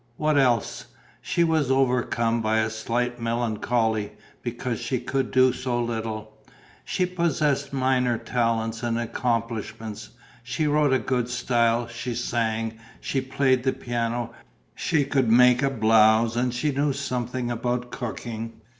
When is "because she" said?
4.41-4.99